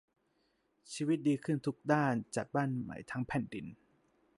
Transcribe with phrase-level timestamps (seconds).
[0.93, 3.65] ชีวิตดีขึ้นทุกด้านจัดบ้านใหม่ทั้งแผ่นดิน